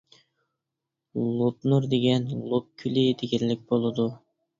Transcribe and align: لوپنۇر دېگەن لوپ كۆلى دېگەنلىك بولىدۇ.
لوپنۇر 1.25 1.85
دېگەن 1.91 2.25
لوپ 2.53 2.65
كۆلى 2.85 3.05
دېگەنلىك 3.21 3.63
بولىدۇ. 3.75 4.09